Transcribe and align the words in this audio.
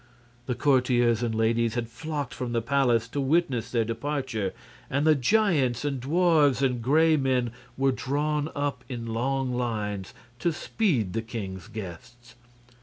The 0.47 0.55
courtiers 0.55 1.21
and 1.21 1.35
ladies 1.35 1.75
had 1.75 1.87
flocked 1.87 2.33
from 2.33 2.53
the 2.53 2.61
palace 2.63 3.07
to 3.09 3.21
witness 3.21 3.69
their 3.69 3.85
departure, 3.85 4.51
and 4.89 5.05
the 5.05 5.13
giants 5.13 5.85
and 5.85 5.99
dwarfs 5.99 6.63
and 6.63 6.81
Gray 6.81 7.17
Men 7.17 7.51
were 7.77 7.91
drawn 7.91 8.49
up 8.55 8.83
in 8.89 9.05
long 9.05 9.53
lines 9.55 10.15
to 10.39 10.51
speed 10.51 11.13
the 11.13 11.21
king's 11.21 11.67
guests. 11.67 12.33